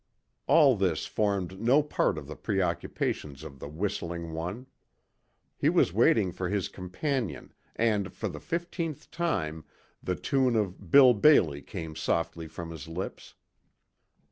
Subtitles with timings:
[0.47, 4.65] All this formed no part of the preoccupations of the whistling one.
[5.59, 9.63] He was waiting for his companion and for the fifteenth time
[10.01, 13.35] the tune of "Bill Bailey" came softly from his lips.